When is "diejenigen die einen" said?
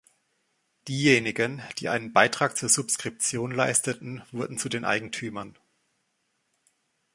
0.87-2.11